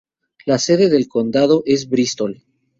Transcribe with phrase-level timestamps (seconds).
[0.47, 2.41] La sede del condado es Bristol.